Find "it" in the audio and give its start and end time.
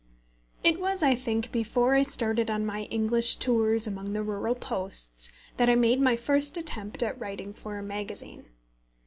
0.63-0.79